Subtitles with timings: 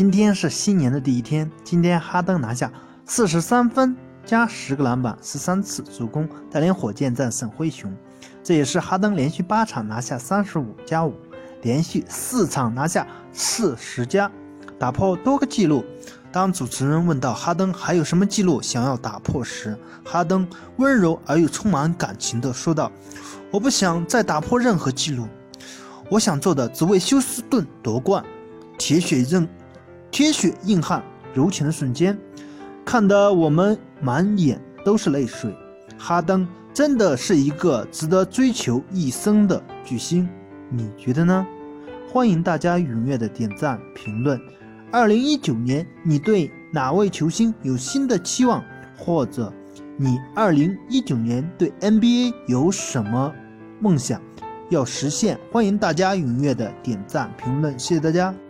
[0.00, 2.72] 今天是新年的第一天，今天哈登拿下
[3.04, 7.94] 四十三分加十个篮板、十三次助攻，带领火箭战胜灰熊。
[8.42, 11.12] 这也是哈登连续八场拿下三十五加五，
[11.60, 14.32] 连续四场拿下四十加，
[14.78, 15.84] 打破多个纪录。
[16.32, 20.48] 当主持人问到哈登还有什么记录想要打破时，哈登
[20.78, 22.90] 温柔而又充满感情地说道
[23.52, 25.28] ：“我不想再打破任何记录，
[26.08, 28.24] 我想做的只为休斯顿夺冠。”
[28.78, 29.46] 铁血硬，
[30.10, 32.18] 铁血硬汉柔情的瞬间，
[32.84, 35.54] 看得我们满眼都是泪水。
[35.96, 40.28] 哈登真的是一个值得追求一生的巨星，
[40.68, 41.46] 你觉得呢？
[42.12, 44.40] 欢迎大家踊跃的点赞评论。
[44.90, 48.64] 二零一九年，你对哪位球星有新的期望，
[48.98, 49.52] 或者
[49.96, 53.32] 你二零一九年对 NBA 有什么
[53.78, 54.20] 梦想
[54.70, 55.38] 要实现？
[55.52, 58.34] 欢迎大家踊跃的点赞评论，谢谢大家。